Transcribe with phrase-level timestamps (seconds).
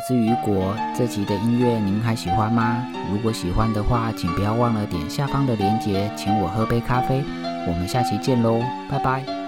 [0.00, 0.74] 是雨果。
[0.96, 2.86] 这集的音乐您还喜欢吗？
[3.10, 7.22] 如果喜欢的话，请不要忘了点下方的链接，请我喝杯咖啡。
[7.66, 9.39] 我们下期见喽，拜拜。